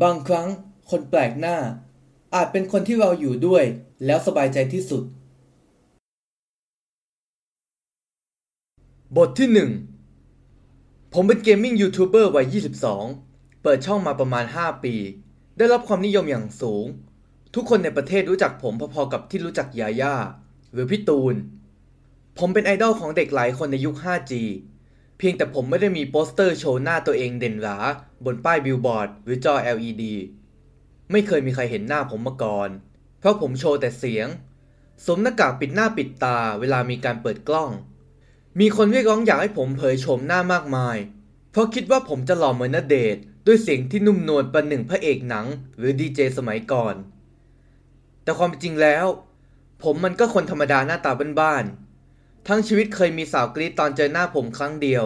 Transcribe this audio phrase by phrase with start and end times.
[0.00, 0.48] บางครั้ง
[0.90, 1.56] คนแปลกหน้า
[2.34, 3.64] อาจเป็นคนที่เราอยู่ด้วย
[4.06, 5.02] แล้วสบายใจที่สุด
[9.16, 9.48] บทที่
[10.24, 12.46] 1 ผมเป็น gaming YouTuber วัย
[13.02, 14.94] 22 เปิดช่องมาประมาณ 5 ปี
[15.58, 16.86] ได้รับความนิยมอย่างสูง
[17.54, 20.14] ทุกคนในประเทศรู้จักผมพอๆกับที่รู้จักญาญ่า
[20.72, 21.34] หรือพี่ตูน
[22.38, 24.32] ผมเป็นไอดอลของเด็กหลายคนในยุค 5G
[25.24, 27.78] พียงแต่ผมไม่ได้มีโปสเตอร์โชว์หน้าตัวเองเด่นหรา
[28.24, 30.02] บนป้ายบิลบอร์ดหรือจอ LED
[31.10, 32.68] ไม่เคยมีใครเห็นหน้าผมมาก่อน
[33.18, 34.28] เพราะผมโชว์แต่เสียง
[35.04, 37.70] สวมหน้ากากปิดหน้าปิดตาเวลามีการเปิดกล้อง
[38.60, 40.96] มีคนเรียกร้องอยากให้ผมเผยโฉมหน้ามากมาย
[41.50, 43.16] เพราะคิดว่าผมจะหล่อเหมือณเดชน์
[43.46, 45.46] ด้วยเสียงที่นุ่มนวลประหนึ่งพระเอกหนัง
[45.78, 46.94] หรือดีเจสมัยก่อน
[48.22, 49.06] แต่ความจริงแล้ว
[49.82, 51.91] ผมมันก็คนธรรมดาหน้าตาบ้านๆ
[52.48, 55.04] ทั้งชีวิตเคยมีสาวกรีดตอนเจอหน้าผมครั้งเดียว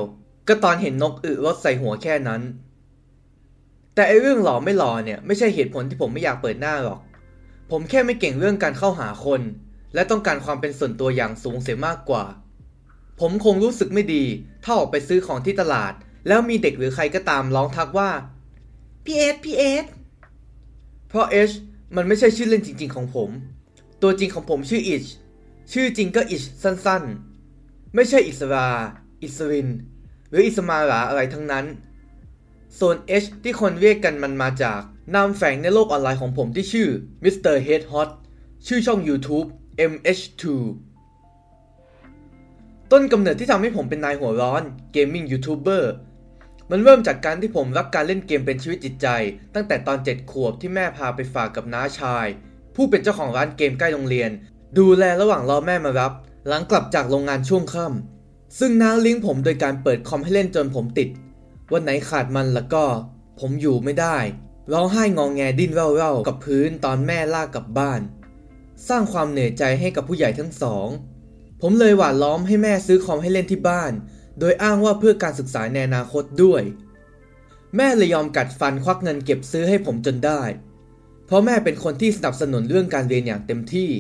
[0.49, 2.43] ก็ตอนเห็นนกอึรถใส่หัวแค่นั้น
[3.95, 7.01] แต่ไอเรื่องหล่อไม่หล่อเนี่ยไม่ใช่เหตุผลที่ผมไม่อยากเปิดหน้าหรอก
[7.71, 9.41] ผมแค่ไม่เก่งเรื่องการเข้าหาคน
[9.95, 12.25] และต้องการความเป็นส่วนตัวอย่างสูงเสียมากกว่า
[13.21, 14.25] ผมคงรู้สึกไม่ดี
[14.65, 15.93] ถ้าออกไปซื้อของที่ตลาด
[16.29, 18.11] แล้วมีเด็กหรือใครก็ตามร้องทักว่า
[19.05, 19.87] พี่เอสพี่เอส
[21.09, 21.51] เพราะเอช
[21.97, 23.31] มันไม่ใช่ชื่อเล่นจริง ๆ ของผม
[24.03, 25.05] ตัวจริงของผมชื่ออิช
[25.73, 27.26] ชื่อจริงก็อิชสั้นๆ
[27.97, 28.69] ไม่ใช่อิสรา
[29.23, 29.69] อิสริน
[30.31, 31.67] หรืออิสมาราอะไรทั้งนั้น
[32.79, 34.81] ส่วน H ที่คนเรียกกันมันมาจาก
[35.15, 36.89] นามแฝงในโลกออนไลน์ของผมที่ชื่อ
[37.25, 37.55] Mr.
[37.67, 38.09] Head Hot
[38.67, 39.49] ชื่อช่อง YouTube
[39.93, 40.43] MH2
[42.93, 45.93] ต้นกำเนิดที่ทำให้ผมเป็นนายหัวร้อน gaming YouTuber
[46.71, 49.07] มันเริ่มจากการที่ผมรักการเล่นเกมเป็นชีวิตจิตใจ
[49.55, 52.27] ตั้งแต่ตอน7ขวบที่แม่พาไปฝากกับน้าชาย
[52.75, 54.31] ผู้เป็นเจ้าของร้านเกมใกล้โรงเรียน
[54.79, 56.13] ดูแลระหว่างรอแม่มารับ
[56.49, 61.09] หลังกลับจากโรงงานช่วงค่ำซึ่งน้าเลี้ยงผมโดยการเปิดคอมให้เล่นจนผมติด
[61.73, 62.85] วันไหนขาดมันแล้วก็
[63.41, 64.17] ผมอยู่ไม่ได้
[64.73, 68.01] ร้องไห้งองแงดิ้นเร่าๆกับพื้นตอนแม่ลากกลับบ้าน
[68.89, 70.89] สร้างความเหนื่อยใจให้กับผู้ใหญ่ทั้งสอง
[71.63, 73.93] ผมเลยหวานล้อมให้แม่ซื้อคอมให้เล่นที่บ้าน
[74.41, 76.63] โดยอ้างว่าเพื่อการศึกษาในอนาคตด้วย
[77.77, 80.43] แม่เลยยอมกัดฟันควักเงินเก็บซื้อให้ผมจนได้
[81.27, 83.91] เพราะแม่เป็นคนที่สนับสนุนเรื่องการเรียนอย่างเต็มที่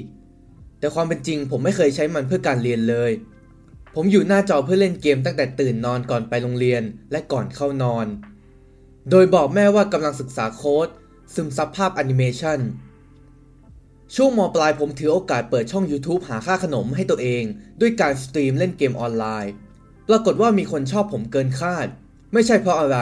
[0.87, 3.11] แต่ความเป็นจริงผมไม่เคยใช้มันเพื่อการเรียนเลย
[3.95, 8.07] ผมอยู่หน้าจอเพื่อเล่นเกมตั้งแต่ตื่นนอนก่อนไปโรงเรียนและก่อนเข้านอน
[9.11, 10.89] โดยบอกแม่ว่ากำลังศึกษาโค้ด
[11.35, 12.59] ซึมซับภาพแอนิเมชัน
[14.15, 17.43] ช่วงมปลายผมถือโอกาสเปิดช่อง YouTube หาค่าขนมให้ตัวเอง
[17.81, 19.53] ด้วยการสตรีมเล่นเกมออนไลน์
[20.09, 21.87] ปรากฏว่ามีคนชอบผมเกินคาด
[22.33, 22.99] ไม่ใช่เพราะอะไร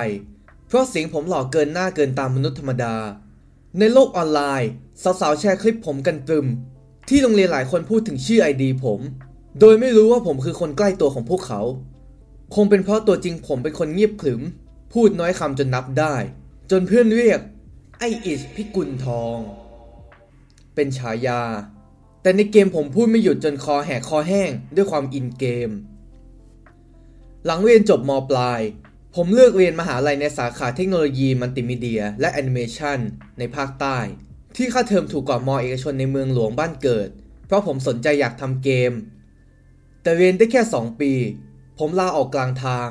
[0.69, 2.97] เพราะเสียงผมหล่อเกินหน้าเกินตามมนุษย์ธรรมดา
[3.79, 4.71] ในโลกออนไลน์
[5.03, 6.47] สาวๆแชร์คลิปผมกันตรึม
[7.09, 9.01] ที่โรงเรียนหลายคนพูดถึงชื่อไอดีผม
[9.61, 11.61] โดยไม่รู้ว่าผมคือคนใกล้ตัวของพวกเขา
[12.55, 14.43] คงเป็นเพราะตัวจริงผมเป็นคนเงียบขรึม
[14.93, 16.15] พูดน้อยคำจนนับได้
[16.71, 17.41] จนเพื่อนเรียก
[17.99, 19.39] ไออิชพิกุลทอง
[20.75, 21.43] เป็นฉายา
[22.23, 25.71] แต่ในเกมผมพูดไม่หยุดจนคอแหกคอแห้งด้วยความอินเกม
[27.47, 28.61] หลังเรียนจบมปลาย
[29.15, 32.99] ผมเลือกเรียนมหาลัยในสาขาเทคโนโลยีมัลติมีเดีย และแอนิเมชัน
[33.39, 33.99] ในภาคใต้
[34.57, 37.09] ที่ค่าเทอมถูกกว่ามอเอกชนในเมืองหลวงบ้านเกิด
[37.47, 38.93] เพราะผมสนใจอยากทำเกม
[40.03, 41.13] แต่เรียนได้แค่ 2 ปี
[41.79, 42.89] ผมลาออกกลางทาง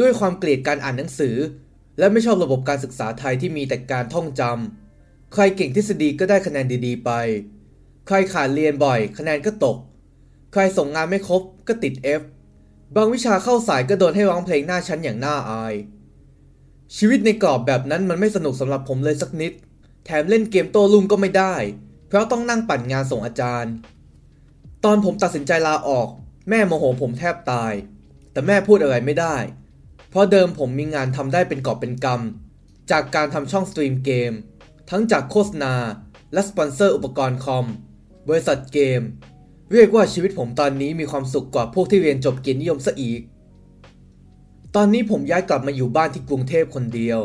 [0.00, 1.36] ด้วยความเกลียดการอ่านหนังสือ
[1.98, 7.10] และไม่ชอบระบบการศึกษาไทยที่มีแต่การท่องจำใครเก่งทฤษฎีก็ได้คะแนนดีๆไป
[8.06, 9.76] ใครขาดเรียนบ่อย คะแนนก็ตก
[10.52, 12.22] ใครส่งงานไม่ครบก็ติด F
[12.96, 15.74] บางวิชาเข้าสายก็โดนให้ร้องเพลงหน้าชั้นอย่างน่าอาย
[16.96, 19.52] ชีวิตในกรอบแบบนั้นมันไม่สนุกสำหรับผมเลยสักนิด
[20.06, 21.54] แถมเล่นเกมโต้รุ่งก็ไม่ได้
[22.08, 23.72] เพราะต้องนั่งปั่นงานส่งอาจารย์
[24.84, 26.08] ตอนผมตัดสินใจลาออก
[26.48, 27.72] แม่โมโหผมแทบตาย
[28.32, 29.36] แต่แม่พูดอะไรไม่ได้
[30.10, 34.32] เพราะเดิมผมมีงานทำได้เป็นกอบเป็นกำจากการทำช่องสตรีมเกม
[34.90, 35.74] ทั้งจากโฆษณา
[36.32, 37.66] และสปอนเซอร์อุปกรณ์คอม
[38.28, 39.00] บริษัทเกม
[39.72, 43.20] เรียกว่าชีวิตผมตอนนี้มีความสุขกว่าพวกที่เรียนจบเกียรตินิยมซะอีก
[44.74, 47.20] ตอนนี้ผมย้ายกลับมาอยู่บ้านที่กรุงเทพคนเดียว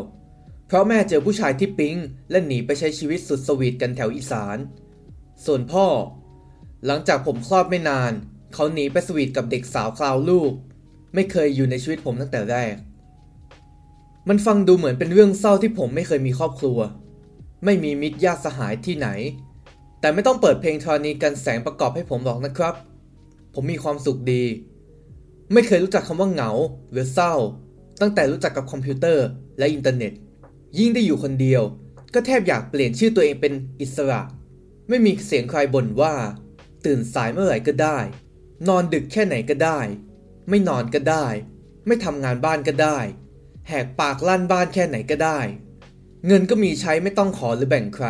[0.72, 1.98] เพราะแม่เจอผู้ชายที่ปิ๊ง
[2.32, 4.58] และหนีไปใช้ชีวิตสุดสวีทกันแถวอีสาน
[5.46, 5.86] ส่วนพ่อ
[6.86, 8.12] หลังจากผมคลอดไม่นาน
[8.54, 10.52] เขาหนีไปสวีทกับเด็กสาวคราวลูก
[11.14, 12.76] ไม่เคยอยู่ในชีวิตผมตั้งแต่แรก
[14.30, 16.80] มันฟังดูเหมือนเป็นเรื่องเศร้าที่ผมไม่เคยมีครอบครัว
[17.66, 19.08] ไม่มีมิตรญาติสหายที่ไหน
[20.00, 22.76] แต่ไม่ต้องเปิดเพลงธรณีกันแสงประกอบให้ผมหรอกนะครับ
[23.54, 24.44] ผมมีความสุขดี
[25.54, 26.52] ไม่เคยรู้จักคำว่าเหงา
[26.92, 27.34] หรือเศร้า
[28.02, 29.26] ตั้งแต่รู้จักกับคอมพิวเตอร์
[29.58, 30.14] และอินเทอร์เน็ต
[30.80, 31.64] ยิ่งได้อยู่คนเดียว
[32.14, 34.22] ก็แทบอยากเปลี่ยนชื่อตัวเองเป็นอิสระ
[34.90, 36.14] ไม่มีเสียงใครบ่นว่า
[36.86, 37.98] ตื่นสายเมื่อไหร่ก็ได้
[38.68, 39.80] นอนดึกแค่ไหนก็ได้
[40.50, 41.26] ไม่นอนก็ได้
[41.88, 42.98] ไม่ทำงานบ้านก็ได้
[43.68, 45.40] แหกปากลั่นบ้านแค่ไหนก็ได้
[46.28, 48.08] เงินก็มีใช้ไม่ต้องขอหรือแบ่งใคร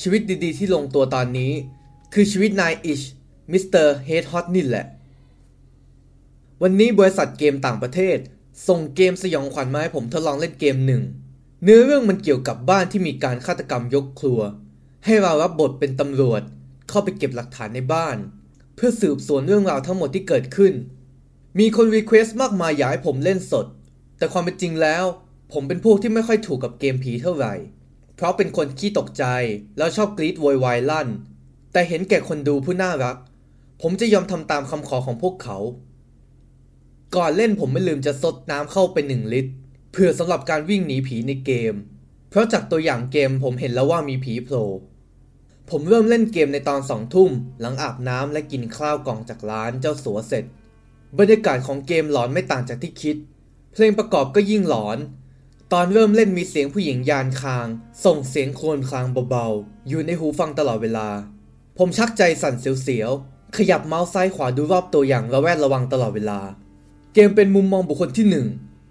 [0.00, 1.52] ชีวิตดีๆ ที่ลงตัวตอนนี้
[2.14, 3.02] คือชีวิตนายอิช
[3.52, 3.64] Mr.
[3.68, 4.86] Head Hot นี่แหละ
[6.62, 8.18] วันนี้บริษัทเกมต่างประเทศ
[8.68, 11.02] ส่งเกมสยองขวัญมาให้ผมทดลองเล่นเกมหนึ่ง
[11.66, 14.40] เนื้อเรื่องมันเกี่ยวกับบ้านที่มีการฆาตกรรมยกครัว
[15.04, 16.42] ให้เรารับบทเป็นตำรวจ
[16.88, 18.16] เข้าไปเก็บหลักฐานในบ้าน
[18.76, 20.72] เพื่อสืบสวนเรื่องราวทั้งหมดที่เกิดขึ้น
[21.58, 23.66] มีคน request มากมายอยากให้ผมเล่นสด
[24.18, 25.04] แต่ความเป็นจริงแล้ว
[25.52, 27.54] ผมเป็นพวกที่ไม่ค่อยถูกกับเกมผีเท่าไหร่
[28.16, 29.24] เพราะเป็นคนขี้ตกใจ
[29.78, 31.08] แล้วชอบกรี๊ดโวยวายลั่น
[31.72, 33.16] แต่เห็นแก่คนดูผู้น่ารัก
[33.82, 35.58] ผมจะยอมทำตามคำขอของพวกเขา
[37.16, 39.52] ก่อนเล่นผมไม่ลืมจะซดน้ำเข้าไปหนึ่งลิตร
[39.96, 41.74] เพื่อสำหรับการวิ่งหนีผีในเกม
[42.30, 44.66] เพราะจากตัวอย่างเกมผมเห็นแล้วว่ามีผีโผล่
[45.70, 47.30] ผมเริ่มเล่นเกมในตอนสองทุ่ม
[47.60, 50.44] หลังอาบน้ำและกินข้าวกล่องจากร้านเจ้าสัวเสร็จ
[51.18, 53.16] บรรยากาศของเกมหลอนไม่ต่างจากที่คิด
[53.72, 54.98] เพลงประกอบก็ยิ่งหลอน
[55.72, 57.66] ตอนเริ่มเล่นมีเสียงผู้หญิงยานคาง
[58.04, 61.08] ส่งเสียงโคลนคลางเบาๆ อยู่ในหูฟังตลอดเวลา
[61.78, 66.40] ผมชักใจสั่นเสียวๆ ขยับเมาส์ซ้ายขวาดูรอบตัวอย่างระแวดระวังตลอดเวลา
[67.14, 68.46] เกมเป็นมุมมองบุคคลที่หนึ่ง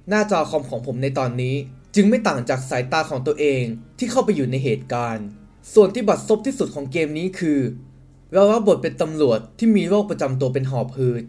[0.09, 1.55] หน้าจอคอมของผมในตอนนี้
[1.95, 3.63] จึงไม่ต่างจากสายตาของตัวเอง
[3.97, 5.25] ที่เข้าไปอยู่ในเหตุการณ์
[5.73, 7.59] ส่วนที่บัดซบที่สุดของเกมนี้คือ
[8.33, 11.23] เรารับบทเป็นตำรวจที่มีโรคประจำตัวเป็นหอบหืด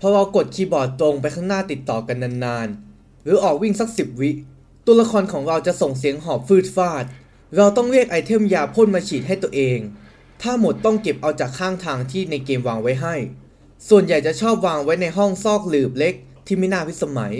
[0.00, 4.30] พอเรากดคีย์บอร์ดตรงไปข้างหน้าติดต่อกันนานๆ หรือออกวิ่งสักสิบวิ
[4.86, 7.04] ตัวละครของเราจะส่งเสียงหอบฟืดฟาด
[7.56, 9.78] เราต้องเรียกไอเทมยาพ่นมาฉีดให้ตัวเอง
[10.42, 13.14] ถ้าหมดต้องเก็บเอาจากข้างทางที่ในเกมวางไว้ให้
[13.88, 16.14] ส่วนใหญ่จะชอบวางไว้ในห้องซอกหลืบเล็ก
[16.46, 17.34] ที่ไม่น่าพิสมัย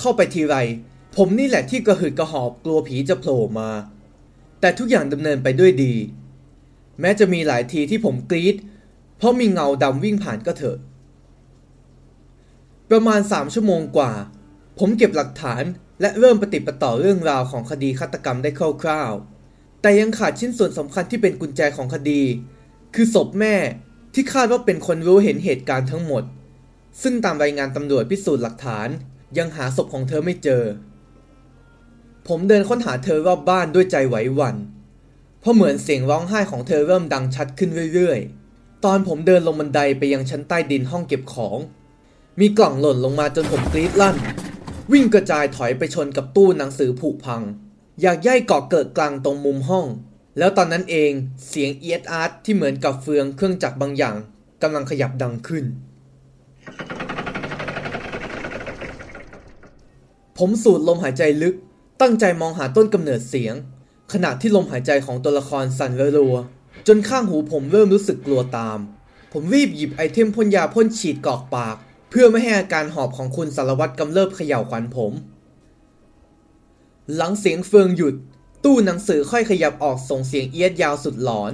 [0.00, 0.56] เข้าไปทีไร
[1.16, 3.70] ผมนี่แหละที่กระหืดกระหอบกลัวผีจะโผล่มา
[4.60, 5.94] แต่ทุกอย่างดำเนินไปด้วยดี
[7.00, 8.56] แม้จะมีหลายทีที่ผมกรี๊ด
[9.18, 10.78] เพราะมีเงาดำวิ่งผ่านก็เถอะ
[12.90, 14.12] ประมาณ3ชั่วโมงกว่า
[14.78, 15.64] ผมเก็บหลักฐาน
[16.00, 18.50] และเริ่มปฏิปต่อเรื่องราวของคดีฆาตกรรมได้
[18.82, 22.22] คร่าวๆ แต่ยังขาดชิ้นส่วนสำคัญที่เป็นกุญแจของคดี
[22.94, 23.54] คือศพแม่
[24.14, 26.22] ที่คาดว่าเป็นคนรู้เห็นเหตุการณ์ทั้งหมด
[27.02, 28.88] ซึ่งตามรายงานตำรวจพิสูจน์หลักฐาน
[29.36, 30.62] ยังหาศพของเธอไม่เจอ
[32.28, 34.56] ผมเดินค้นหาเธอรอบบ้านด้วยใจไหวหวัน่น
[35.40, 41.58] เพราะเหมือนเสียงร้องไห้ของเธอเริ่มดังชัดขึ้นเรื่อยๆ ตอนผมเดินลงบันไดไปยังชั้นใต้ดินห้องเก็บของ
[42.40, 44.16] มีกล่องหล่นลงมาจนผมกรี๊ดลั่น
[44.92, 47.42] วิ่งกระจายถอยไปชนกับตู้หนังสือผุพัง
[48.02, 49.86] อยากย่ายเกาะเกิดกลางตรงมุมห้อง
[50.38, 51.12] แล้วตอนนั้นเอง
[51.48, 54.16] เสียงเอียดอาร์ตที่เหมือนกับเฟืองเครื่องจักรบางอย่าง
[54.62, 55.64] กำลังขยับดังขึ้น
[60.42, 61.54] ผมสูดลมหายใจลึก
[62.00, 63.54] ตั้งใจมองหาต้นกำเนิดเสียง
[64.12, 68.78] ขณะที่ลมหายใจของตัวละครสั่นรัวๆจนข้างหูผมเริ่มรู้สึกกลัวตาม
[69.32, 71.76] ผมรีบหยิบไอเทมพ่นยาพ่นฉีดกรอกปาก
[72.10, 75.12] เพื่อไม่ให้อาการหอบของคุณสารวัตรกำเริบเขย่าขวัญผม
[77.14, 78.14] หลังเสียงเฟืองหยุด
[78.64, 81.52] ตู้หนังสือค่อยขยับออกส่งเสียงเอียดยาวสุดหลอน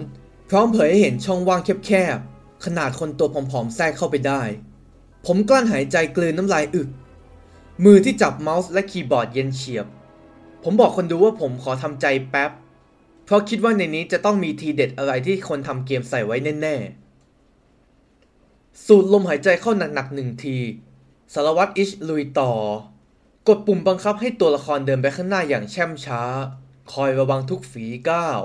[0.49, 4.43] พร้อมเผยให้เห็นช่องว่างแคบๆขนาดคนตัวผอมๆแทรกเข้าไปได้
[5.27, 6.89] ผมกลั้นหายใจกลืนน้ำลายอึก
[7.83, 9.87] มือที่จับเมาส์และคีย์บอร์ดเย็นเฉียบ
[10.63, 12.51] ผมบอกคนดูว่าผมขอทำใจแป๊บ
[13.25, 20.57] เพราะคิดว่าในนี้จะต้องมีทีเด็ดอะไรที่คนทำเกมใส่ไว้แน่ๆ สูดลมหายใจเข้าหนักๆหนึ่งที
[21.35, 22.53] สารวัตรอิชลุยต่อ
[23.49, 26.23] กดปุ่มบังคับให้ตัวละครเดินไปข้างหน้าอย่างแช่มช้า
[26.93, 28.41] คอยระวังทุกฝีก้าว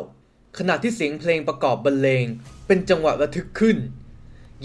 [0.58, 2.26] ขณะที่เสียงเพลงประกอบบรรเลง
[2.68, 3.78] เป็นจังหวะระทึกขึ้น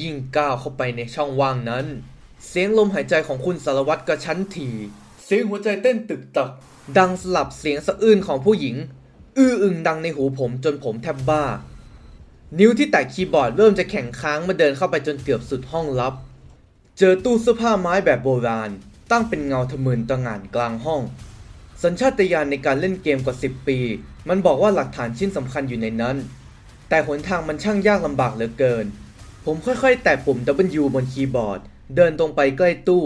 [0.01, 1.87] ยิ่งก้าวเข้าไปในช่องว่างนั้น
[2.49, 4.71] เสียงลมหายใจของคุณสารวัตรกระชั้นที
[5.25, 6.51] เสียงหัวใจเต้นตึกตัก
[6.99, 8.77] ดังสลับเสียงสะอื้นของผู้หญิง
[9.39, 11.45] อื้ออึงดังในหูผมจนผมแทบบ้า
[12.59, 16.15] นิ้วที่แตะคีย์บอร์ดเริ่มจะแข็งค้างเมื่อเดินเข้าไปจนเกือบสุดห้องลับ
[16.99, 18.71] เจอตู้เสื้อผ้าไม้แบบโบราณ
[19.11, 21.03] ตั้งเป็นเงาทะมึนตะหง่านกลางห้อง
[21.83, 23.79] สัญชาตญาณในการเล่นเกมกว่า 10 ปี
[24.29, 26.17] มันบอกว่าหลักฐานชิ้นสำคัญอยู่ในนั้น
[26.89, 28.87] แต่หนทางมันช่างยากลำบากเหลือเกิน
[29.45, 30.39] ผมค่อยๆ แตะปุ่ม
[30.81, 31.61] W บนคีย์บอร์ด
[31.97, 33.05] เดินตรงไปใกล้ตู้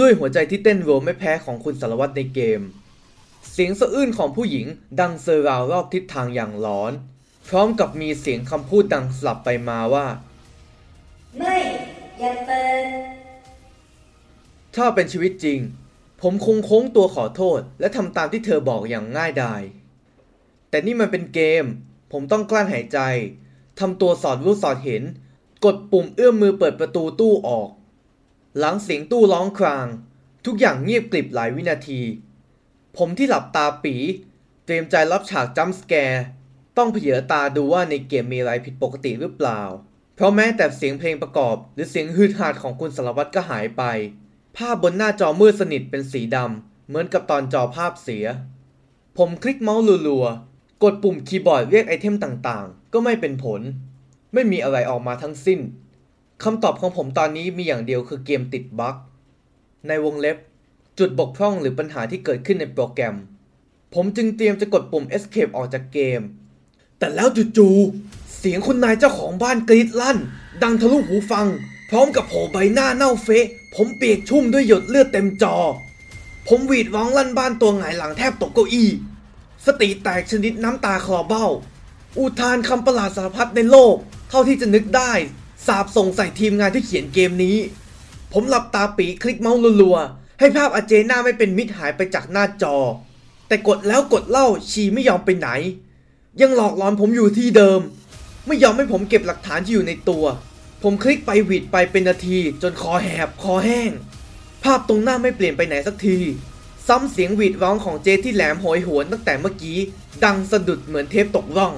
[0.00, 2.60] ด้วยหัวใจที่เต้นรัวไม่แพ้ของคุณสารวัตรในเกม
[3.50, 4.66] เสียงสะอื้นของผู้หญิง
[5.00, 6.92] ดังเซอร์ราวรอบทิศทางอย่างหลอน
[7.48, 10.06] พร้อมกับมีเสียงคำพูดดังสลับไปมาว่า
[11.38, 11.56] ไม่
[12.18, 12.86] อย่าเปิด
[14.76, 15.58] ถ้าเป็นชีวิตจริง
[16.20, 19.62] ผมคงโค้งตัวขอโทษ และทำตามที่เธอบอกอย่างง่ายดาย
[20.70, 21.64] แต่นี่มันเป็นเกม
[22.12, 22.98] ผมต้องกลั้นหายใจ
[23.80, 25.02] ทำตัวสอดรู้สอดเห็น
[25.64, 27.68] กดปุ่มเอื้อมมือเปิดประตูตู้ออก
[28.58, 29.86] หลังเสียงตู้ร้องคราง
[30.46, 32.00] ทุกอย่างเงียบกริบหลายวินาที
[32.96, 33.94] ผมที่หลับตาปี
[34.64, 36.24] เตรียมใจรับฉากจัมป์สแกร์
[36.76, 39.60] ต้องเผยตาดูว่าในเกมมีอะไรผิดปกติหรือเปล่า
[40.14, 43.82] เพราะแม้แต่เสียงเพลงประกอบ หรือเสียงฮืดฮาดของคุณสารวัตรก็หายไป
[44.56, 48.24] ภาพบนหน้าจอมืดสนิทเป็นสีดำเหมือนกับตอนจอภาพเสีย
[49.16, 53.60] ผผมคลิกเมาส์รัวๆกดปุ่มคีย์บอร์ดเรียกไอเทมต่างๆ ก็ไม่เป็นผล
[54.34, 55.60] ไม่มีอะไรออกมาทั้งสิ้น
[56.44, 58.96] คำตอบของผมตอนนี้มีอย่างเดียวคือเกมติดบั๊ก
[59.88, 60.36] ในวงเล็บ
[60.98, 63.14] จุดบกพร่องหรือปัญหาที่เกิดขึ้นในโปรแกรม
[63.94, 66.20] ผมจึงเตรียมจะกดปุ่ม escape ออกจากเกม
[66.98, 70.18] แต่แล้วจู่ๆเสียงคุณนายเจ้าของบ้านกรีดลั่น
[70.62, 71.46] ดังทะลุหูฟัง
[71.90, 75.56] พร้อมกับโผล่ใบหน้าเน่าเฟะ ผมเปียกชุ่มด้วยหยดเลือดเต็มจอ
[76.48, 78.88] ผมหวีดร้องลั่นบ้านตัวหงายหลังแทบตกเก้าอี้
[79.66, 81.46] สติแตกชนิดน้ำตาคลอเบ้า
[82.18, 83.94] อุทานคำประหลาดสารพัดในโลก
[84.30, 85.12] เท่าที่จะนึกได้
[85.66, 87.56] สาบส่งใส่ทีมงานที่เขียนเกมนี้
[88.32, 92.76] ผมหลับตาปีคลิกเมาส์รัวๆ ให้ภาพอาเจน่าไม่เป็นมิตรหายไปจากหน้าจอ
[93.48, 95.48] แต่กดแล้วกดเล่าชีไม่ยอมไปไหน
[96.40, 97.80] ยังหลอกหลอนผมอยู่ที่เดิม
[98.46, 100.24] ไม่ยอมให้ผมเก็บหลักฐานที่อยู่ในตัว
[100.82, 103.90] ผมคลิกไปหวีดไปเป็นนาที จนคอแหบคอแห้ง
[104.64, 106.18] ภาพตรงหน้าไม่เปลี่ยนไปไหนสักที
[106.88, 109.78] ซ้ำเสียงหวีดร้องของเจที่แหลมโหยหวนตั้งแต่เมื่อกี้
[110.24, 111.74] ดังสะดุดเหมือนเทปตกร่อง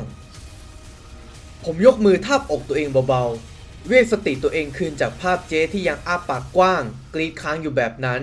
[1.64, 3.51] ผมยกมือทาบอกตัวเองเบาๆ
[3.88, 6.82] เรียกสติตัวเองคืนจากภาพเจที่ยังอ้าปากกว้าง
[7.14, 8.20] กรีดค้างอยู่แบบนั้น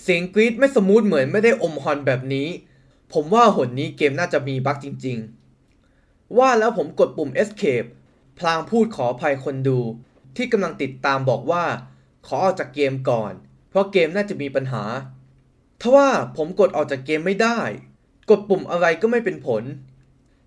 [0.00, 2.48] เสียงกรีดไม่สมูทเหมือนไม่ได้อมฮอนแบบนี้
[3.12, 5.18] ผมว่าหนนี้เกมน่าจะมีบั๊กจริง
[5.76, 7.88] ๆ ว่าแล้วผมกดปุ่ม escape
[8.38, 9.78] พลางพูดขออภัยคนดู
[10.36, 11.64] ที่กำลังติดตามบอกว่า
[12.26, 13.32] ขอออกจากเกมก่อน
[13.68, 14.84] เพราะเกมน่าจะมีปัญหา
[15.80, 17.60] ทว่าผมกดออกจากเกมไม่ได้
[18.30, 19.62] กดปุ่มอะไรก็ไม่เป็นผล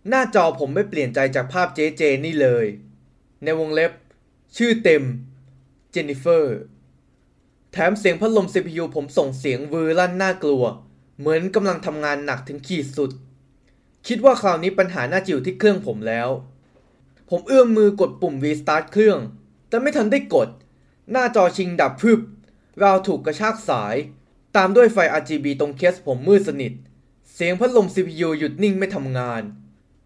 [0.10, 2.66] หน้าจอผมไม่เปลี่ยนใจจากภาพเจเจนี่เลย
[3.44, 3.92] ในวงเล็บ
[4.58, 5.04] ชื่อเต็ม
[5.92, 6.58] เจนนิเฟอร์
[7.72, 10.64] แถมเสียงพัดลม CPU ผมส่งเสียงวือลั่นน่ากลัว
[11.20, 13.12] เหมือนกำลังทำงานหนักถึงขีดสุด
[14.08, 16.30] คิดว่าคราวนี้ปัญหาน่าจะอยู่ที่เครื่องผมแล้ว
[17.30, 19.20] ผมเอื้อมมือกดปุ่ม restart เครื่อง
[19.70, 20.50] แต่ไม่ทันได้กด
[21.12, 22.22] หน้าจอชิงดับพรึบ
[22.84, 23.96] ราวถูกกระชากสาย
[24.56, 26.74] ตามด้วยไฟ RGB ตรงเคสผมมืดสนิท
[27.34, 29.42] เสียงพัดลม CPU หยุดนิ่งไม่ทำงาน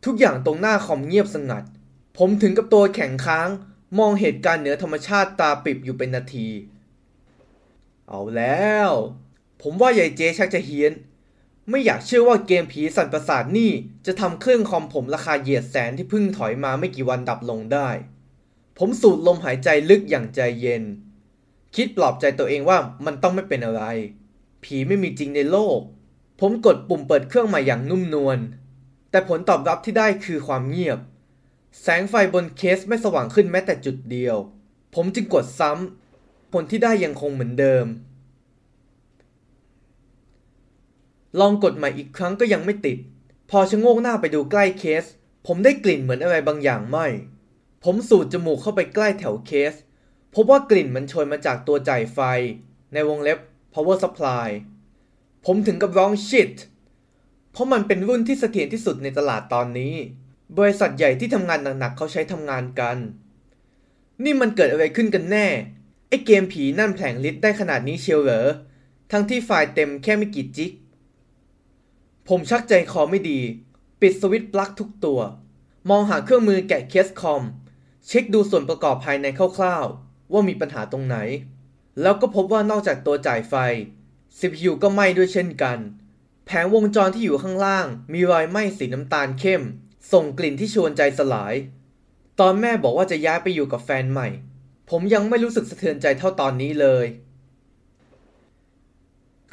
[0.06, 1.64] ทุกอย่างตรงหน้าคอมเงียบสงัด
[2.18, 3.50] ผมถึงกับตัวแข็งค้าง
[4.00, 6.50] มองเหตุการณ์เหนือธรรมชาติตาปิบอยู่เป็นนาที
[8.10, 8.90] เอาแล้ว
[9.62, 10.94] ผมว่ายายเจ๊ชักจะเฮี้ยน
[11.70, 13.72] ไม่อยากเชื่อว่าเกมผีสันประสาทนี่
[14.06, 17.90] จะทำเครื่องคอมผมราคาเหยียดแสนที่เพิ่งถอยมาไม่กี่วันดับลงได้
[18.78, 20.84] ผมสูดลมหายใจลึกอย่างใจเย็น
[21.76, 23.84] คิดปลอบใจตัวเองว่ามันต้องไม่เป็นอะไร
[24.64, 25.80] ผีไม่มีจริงในโลก
[26.40, 28.38] ผมกดปุ่มเปิดเครื่องใหม่อย่างนุ่มนวล
[29.12, 31.00] แต่ผลตอบรับที่ได้คือความเงียบ
[31.82, 34.38] แสงไฟบนเคสไม่สว่างขึ้นแม้แต่จุดเดียว
[34.96, 37.86] ผมจึงกดซ้ำ ผลที่ได้ยังคงเหมือนเดิม
[41.40, 42.98] ลองกดใหม่อีกครั้งก็ยังไม่ติด
[43.50, 45.04] พอชะโงกหน้าไปดูใกล้เคส
[45.48, 46.98] ผมได้กลิ่นเหมือนอะไรบางอย่างไหม
[47.84, 49.74] ผมสูดจมูกเข้าไปใกล้แถวเคส
[50.34, 52.20] พบว่ากลิ่นมันโชยมาจากตัวจ่ายไฟ
[52.94, 53.40] ในวงเล็บ
[53.74, 54.50] power supply
[55.46, 56.54] ผมถึงกับร้อง shit
[57.52, 59.96] เพราะมันเป็นรุ่นที่เสถียรที่สุดในตลาดตอนนี้
[60.58, 62.98] บริษัทใหญ่ที่ทำงานหนักๆเขาใช้ทำงานกัน
[64.24, 65.48] นี่มันเกิดอะไรขึ้นกันแน่
[66.10, 68.48] ไอเกมผีนั่นแผลงฤทธิ์ได้ขนาดนี้เชียวเหรอ
[69.12, 70.72] ทั้งที่ไฟล์เต็มแค่ไม่กี่จิก
[72.28, 73.40] ผมชักใจคอไม่ดี
[74.02, 75.20] ปิดสวิตช์ปลั๊กทุกตัว
[75.90, 77.44] มองหาเครื่องมือแกะเคสคอม
[78.08, 79.26] เช็คดูส่วนประกอบภายใน
[79.58, 81.18] คร่าวๆ ว่ามีปัญหาตรงไหน
[82.02, 83.56] แล้วก็พบว่านอกจากตัวจ่ายไฟ
[84.38, 85.78] CPU ก็ไหม้ด้วยเช่นกัน
[86.46, 89.64] แผงวงจรที่อยู่ข้างล่าง มีรอยไหม้สีน้ำตาลเข้ม
[90.12, 91.54] ส่งกลิ่นที่ชวนใจสลาย
[92.40, 94.28] ตอนแม่บอกว่าจะย้ายไปอยู่กับแฟนใหม่
[94.90, 97.06] ผมยังไม่รู้สึกสะเทือนใจเท่าตอนนี้เลย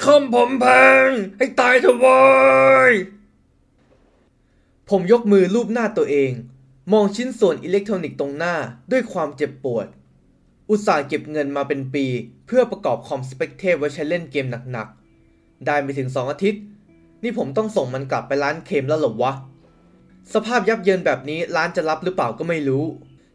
[0.03, 0.67] คอมผมแพ
[1.07, 2.23] งให้ตายเถอะวอ
[2.91, 2.93] ย
[4.91, 6.33] ผมยกมือลูบหน้าตัวเอง
[6.93, 8.55] มองชิ้นส่วนอิเล็กทรอนิกส์ตรงหน้า
[8.91, 9.87] ด้วยความเจ็บปวด
[10.71, 12.07] อุตส่าห์เก็บเงินมาเป็นปี
[12.47, 16.63] เพื่อประกอบคอมสเปกเทพไว้ใช้เล่นเกมหนักๆ ได้ไม่ถึง2อาทิตย์
[17.23, 19.33] นี่ผมต้องส่งมันกลับไปร้านเคลมแล้วหรอวะ
[20.35, 22.85] สภาพยับเยินแบบนี้ร้านจะรับหรือเปล่าก็ไม่รู้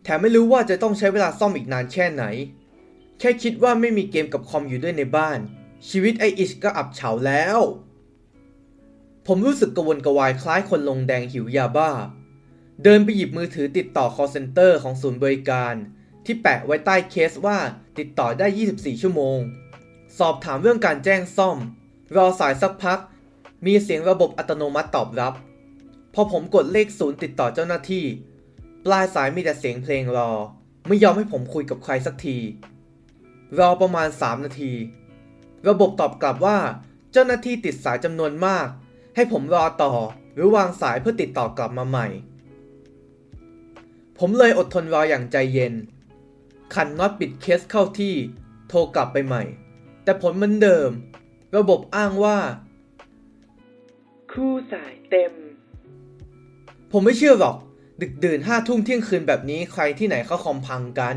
[0.03, 2.23] แถมไม่รู้ว่าจะต้องใช้เวลาซ่อมอีกนานแค่ไหน
[3.19, 5.39] แค่คิดว่าไม่มีเกมกับคอมอยู่ด้วยในบ้าน
[5.89, 7.59] ชีวิตไอ้อิชก็อับเฉาแล้ว
[9.27, 11.91] ผมรู้สึกกระวนกระวายคล้ายคนลงแดงหิวยาบ้า
[12.83, 15.73] เดินไปหยิบมือถือติดต่อ call center ของศูนย์บริการ
[16.25, 17.57] ที่แปะไว้ใต้เคสว่า
[17.99, 19.39] ติดต่อได้ 24 ชั่วโมง
[20.19, 21.57] สอบถามเรื่องการแจ้งซ่อม
[22.15, 22.99] รอสายสักพัก
[23.65, 25.33] มีเสียงระบบอัตโนมัติตอบรับ
[26.15, 28.05] พอผมกดเลขศูนย์ติดต่อเจ้าหน้าที่
[28.85, 30.31] ปลายสายมีแต่เสียงเพลงรอ
[30.87, 32.37] ไม่ยอมให้ผมคุยกับใครสักที
[33.59, 34.73] รอประมาณ 3 นาที
[35.67, 36.57] ระบบตอบกลับว่า
[37.11, 38.67] เจ้าหน้าที่ติดสายจำนวนมาก
[39.15, 39.93] ให้ผมรอต่อ
[40.33, 42.07] หรือวางสายเพื่อติดต่อกลับมาใหม่
[44.19, 45.73] ผมเลยอดทนรออย่างใจเย็น
[46.73, 48.15] ขันน็อตปิดเคสเข้าที่
[48.69, 49.43] โทรกลับไปใหม่
[50.03, 50.89] แต่ผลเหมือนเดิม
[51.55, 52.37] ระบบอ้างว่า
[54.31, 55.33] คู่สายเต็ม
[56.97, 57.57] ผมไม่เชื่อหรอก
[58.01, 61.15] ดึกดื่นห้าทุ่มเที่ยงคืนแบบนี้ใครที่ไหนเขาคอมพังกัน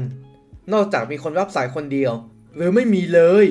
[0.73, 2.12] นอกจากมีคนรับสายคนเดียว
[2.56, 3.47] หรือไม่มีเลย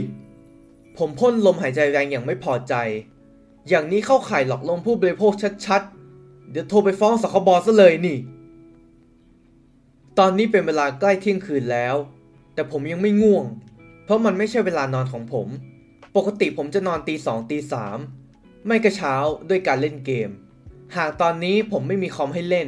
[0.98, 2.74] ผมพ่นลมหายใจแรงอย่างไม่พอใจ
[3.70, 5.34] อย่างนี้เข้าข่ายหลอกลวงผู้บริโภค
[5.66, 8.18] ชัดๆ เดี๋ยวโทรไปฟ้องสคบซะเลยนี่
[10.20, 11.96] ตอนนี้เป็นเวลาใกล้เที่ยงคืนแล้ว
[12.54, 13.46] แต่ผมยังไม่ง่วง
[14.04, 15.48] เพราะมันไม่ใช่เวลานอนของผม
[16.16, 17.98] ปกติผมจะนอนตีสองตีสาม
[18.68, 19.14] ไม่กระเช้า
[19.50, 20.32] ด้วยการเล่นเกม
[20.96, 22.68] หากตอนนี้ผมไม่มีคอมให้เล่น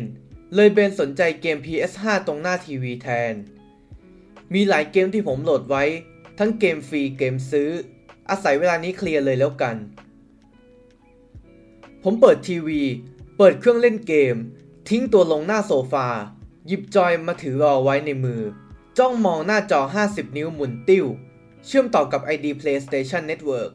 [0.56, 3.34] เลยเบนสนใจเกม PS5 ตรงหน้าทีวีแทน
[4.54, 5.84] มีหลายเกมที่ผมโหลดไว้
[6.40, 7.70] ทั้งเกมฟรีเกมซื้อ
[8.30, 9.76] อาศัยเวลานี้เคลียร์เลยแล้วกัน
[12.04, 12.82] ผมเปิดทีวี
[13.38, 14.36] เปิดเครื่องเล่นเกม
[14.90, 16.08] ทิ้งตัวลงหน้าโซฟา
[16.68, 18.42] หยิบจอยมาถือรอไว้ในมือ
[18.98, 21.06] จ้องมองหน้าจอ 50 นิ้วหมุนติ้ว
[21.66, 23.72] เชื่อมต่อกับ ID PlayStation Network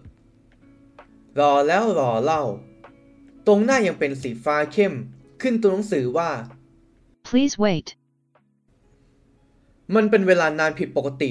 [1.39, 2.43] รอแล้วรอเล่า
[3.47, 4.93] ตรงหน้ายังเป็นสีฟ้าเข้ม
[5.43, 6.31] ขึ้นตัวหนังสือว่า
[7.29, 7.89] Please wait.
[9.95, 11.31] มันเป็นเวลานานผิดปกติ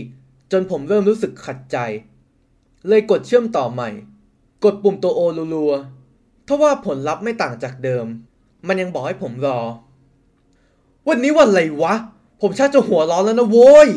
[0.52, 1.78] จนผมเริ่มรู้สึกขัดใจ
[2.88, 3.90] เลยกดเชื่อมต่อใหม่
[4.64, 5.22] กดปุ่มตัวโอ
[5.56, 8.06] รัวๆทว่าผลลัพธ์ไม่ต่างจากเดิม
[8.68, 9.60] มันยังบอกให้ผมรอ
[11.08, 11.96] วันนี้วันอะไรวะ
[12.42, 13.90] ผมชักจะหัวร้อนแล้วนะโว้ย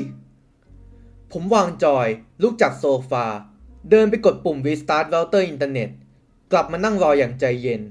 [1.33, 2.09] ผมวางจอย
[2.43, 3.27] ลุกจากโซฟา
[3.91, 5.91] เดินไปกดปุ่ม Restart Router Internet
[6.53, 7.83] กลับมานั่งรออย่างใจเย็น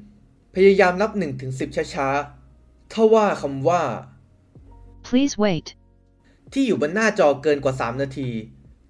[0.56, 3.84] พยายามนับ1ถึง10ช้าๆทว่าคำว่า
[5.08, 5.68] Please wait.
[6.54, 8.30] ที่อยู่บนหน้าจอเกินกว่า 3 นาที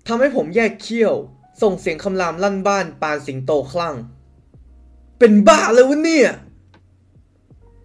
[0.08, 1.16] ทำให้ผมแยกเขี้ยว
[1.62, 3.96] ส่งเสียงคำรามลั่นบ้านปานสิงโตคลั่ง
[5.20, 6.30] เป็นบ้าเลยวะเนี่ย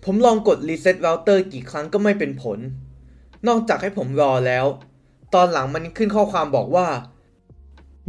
[0.05, 2.59] ผมลองกดรีเซ็ตเราเตอร์กี่ครั้งก็ไม่เป็นผล
[3.49, 4.67] นอกจากให้ผมรอแล้ว
[5.35, 6.89] ตอนหลังมันขึ้นข้อความบอกว่า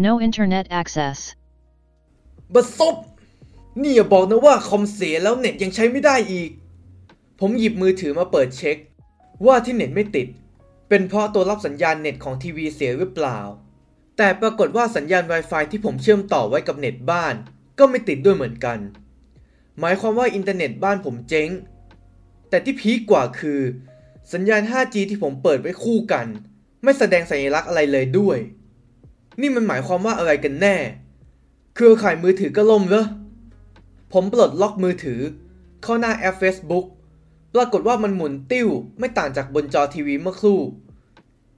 [0.05, 1.17] No internet access.
[2.53, 2.95] บัดซบ
[3.79, 6.49] นี่อย่าบอกนะว่าคอมเสียแล้วเน็ตยังใช้ไม่ได้อีก
[7.39, 8.77] ผมหยิบมือถือมาเปิดเช็ค
[9.45, 10.27] ว่าที่เน็ตไม่ติด
[10.89, 13.39] เป็นเพราะตัวรับสัญญาณเน็ตของทีวีเสียหรือเปล่า
[14.17, 17.35] แต่ปรากฏว่าสัญญาณ Wi-Fi ที่ผมเชื่อมต่อไว้กับเน็ตบ้าน
[17.79, 18.79] ก็ไม่ติดด้วยเหมือนกัน
[19.79, 21.49] หมายความว่าอินเทอร์เน็ตบ้านผมเจ๊ง
[22.49, 23.59] แต่ที่พีคกว่าคือ
[24.33, 26.25] สัญญาณ 5G ที่ผมเปิดไว้คู่กัน
[26.83, 28.37] ไม่แสดงสัญลักษณ์อะไรเลยด้วย
[29.41, 30.75] นี่มันหมายความว่าอะไรกันแน่
[31.75, 33.05] เครือข่ายมือถือก็ล่มเหรอ
[34.13, 35.19] ผมปลดล็อกมือถือ
[35.83, 36.85] เข้าหน้าแอป Facebook
[37.55, 38.67] ปรากฏว่ามันหมุนติ้ว
[38.99, 40.59] ไม่ต่างจากบนจอทีวีเมื่อครู่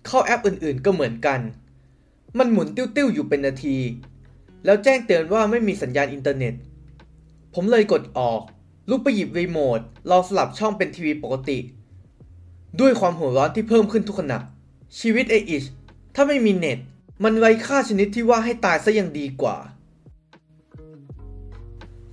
[0.05, 1.39] เข้าแอปอื่นๆก็เหมือนกัน
[2.37, 3.77] มันหมุนติ้วๆอยู่เป็นนาที
[4.65, 6.53] แล้วแจ้งเตือนว่าไม่มีสัญญาณอินเทอร์เน็ต
[7.53, 8.41] ผมเลยกดออก
[8.89, 11.59] ลุกไปหยิบรีโมทลองสลับช่องเป็นทีวีปกติ
[12.79, 14.39] ด้วยความหัวร้อนที่เพิ่มขึ้นทุกขณะ
[14.99, 15.63] ชีวิตไออิช
[16.15, 16.79] ถ้าไม่มีเน็ต
[17.23, 19.55] มันไร้ค่าชนิดที่ว่าให้ตายซะยังดีกว่า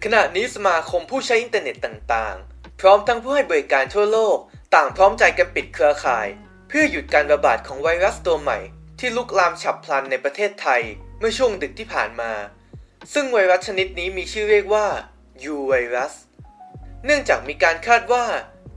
[0.05, 4.39] ขณะนี้สมาคมผู้ใช้อินเทอร์เน็ตต่างๆ พร้อมทั้งผู้ให้บริการทั่วโลก
[4.75, 6.27] ต่างพร้อมใจกันปิดเครือข่าย
[6.69, 8.59] เพื่อหยุดการระบาดของไวรัสตัวใหม่
[8.99, 10.83] ที่ลุกลามฉับพลันในประเทศไทย
[11.19, 12.33] เมื่อช่วงดึกที่ผ่านมา
[13.13, 14.87] ซึ่งไวรัสชนิดนี้มีชื่อเรียกว่า
[15.55, 16.13] U ไวรัส
[17.05, 18.25] เนื่องจากมีการคาดว่า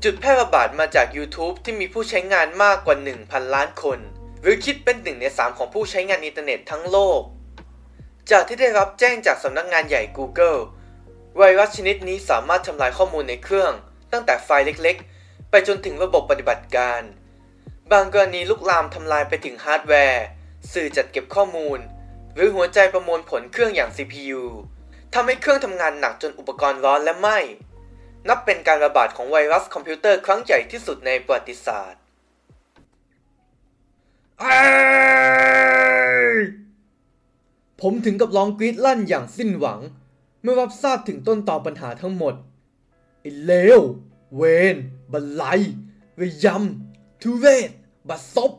[0.04, 4.00] จุดแพร่ระบาดมาจาก YouTube ที่มีผู้ใช้งานมากกว่า 1,000 ล้านคน
[4.42, 7.22] หรือคิดเป็นหนึ่งในสามของผู้ใช้งานอินเทอร์เน็ตทั้งโลก
[8.32, 10.60] จากที่ได้รับแจ้งจากสำนักงานใหญ่ Google
[11.38, 13.74] ไวรัสชนิดนี้สามารถทำลายข้อมูลในเครื่อง
[14.12, 17.02] ตั้งแต่ไฟล์เล็กๆ ไปจนถึงระบบปฏิบัติการ
[17.92, 20.24] บางกรณีลุกลามทำลายไปถึงฮาร์ดแวร์
[20.74, 21.80] สื่อจัดเก็บข้อมูล
[22.36, 24.42] หรือหัวใจประมวลผลเครื่องอย่าง CPU
[25.14, 27.40] ทำให้เครื่องทำงานหนักจนอุปกรณ์ร้อนและไหม้
[28.28, 32.02] นับเป็นการระบาดของไวรัสคอมพิวเตอร์ครั้งใหญ่ที่สุดในประวัติศาสตร์
[37.82, 39.80] ผมถึงกับร้องกรี๊ดลั่นอย่างสิ้นหวัง
[40.44, 42.36] เมื่อรับทราบถึงต้นตอปัญหาทั้งหมด
[43.22, 43.82] ไอ้เลว
[44.36, 44.44] เว
[44.76, 44.78] ร
[45.12, 45.44] บรรลัย
[46.22, 47.70] ระยำทุเรศ
[48.10, 48.52] บัดซบ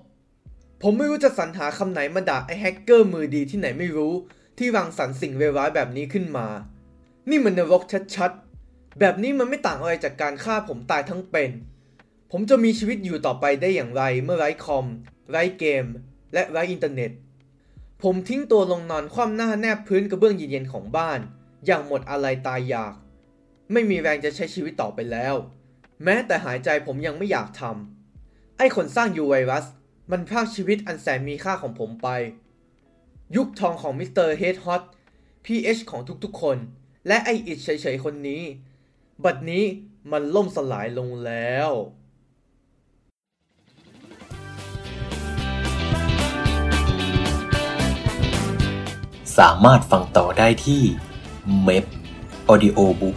[0.83, 4.13] ผมไม่รู้จะสรรหาคำไหนมาด่าไอ้แฮกเกอร์มือดีที่ไหนไม่รู้
[4.59, 6.47] ที่รังสรรค์สิ่งเลวร้ายแบบนี้ขึ้นมา
[7.31, 7.83] นี่มันนรก
[8.17, 11.51] ชัดๆ แบบนี้มันไม่ต่างอะไรจากการฆ่าผมตายทั้งเป็น
[12.31, 14.87] ผมจะมีชีวิตอยู่ต่อไปได้อย่างไรเมื่อไร้คอม
[15.31, 15.85] ไร้เกม
[16.33, 17.11] และไร้อินเทอร์เน็ต
[18.03, 21.21] ผมทิ้งตัวลงนอนคว่ำหน้าแนบพื้นกระเบื้องเย็นๆของบ้าน
[21.67, 22.95] อย่างหมดอาลัยตายอยาก
[23.73, 25.35] ไม่มีแรงจะใช้ชีวิตต่อไปแล้ว
[26.05, 29.65] แม้แต่หายใจผมยังไม่อยากทำไอ้คนสร้าง U Virus
[30.11, 32.09] มันพรากชีวิตอันแสนมีค่าของผมไป
[33.37, 34.11] ยุคทองของ Mr.
[34.13, 34.83] Head Hot
[35.45, 36.57] PH ของทุกๆคน
[37.07, 38.43] และไอ้อิชเฉยๆคนนี้
[39.25, 39.65] บัดนี้
[40.13, 41.71] มันล่มสลายลงแล้ว
[49.39, 50.83] สามารถฟังต่อได้ที่
[51.63, 51.85] เม p
[52.51, 53.17] Audio Book